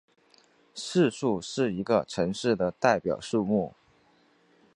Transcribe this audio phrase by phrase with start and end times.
[0.73, 3.75] 市树是一个城市的代表树木。